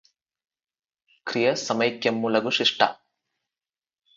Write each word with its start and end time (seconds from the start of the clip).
క్రియ 1.27 1.55
సమైక్యమ్ములగు 1.55 2.49
శిష్ట 2.49 2.81